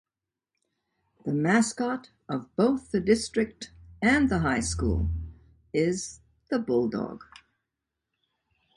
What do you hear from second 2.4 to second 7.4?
both the district and the high school is the "Bulldog".